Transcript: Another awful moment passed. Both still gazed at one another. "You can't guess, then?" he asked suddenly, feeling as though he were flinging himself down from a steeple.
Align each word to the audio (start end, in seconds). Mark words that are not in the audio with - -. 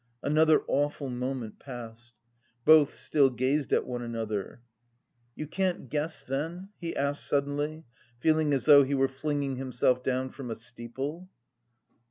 Another 0.23 0.63
awful 0.67 1.11
moment 1.11 1.59
passed. 1.59 2.15
Both 2.65 2.95
still 2.95 3.29
gazed 3.29 3.71
at 3.71 3.85
one 3.85 4.01
another. 4.01 4.61
"You 5.35 5.45
can't 5.45 5.89
guess, 5.89 6.23
then?" 6.23 6.69
he 6.79 6.95
asked 6.95 7.27
suddenly, 7.27 7.85
feeling 8.19 8.51
as 8.51 8.65
though 8.65 8.81
he 8.81 8.95
were 8.95 9.07
flinging 9.07 9.57
himself 9.57 10.01
down 10.01 10.29
from 10.31 10.49
a 10.49 10.55
steeple. 10.55 11.29